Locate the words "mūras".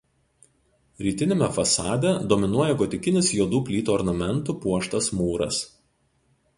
5.21-5.63